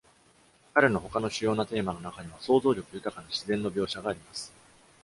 [0.73, 4.51] 彼の他の主要なテーマの中には、想像力豊かな自然の描写があります。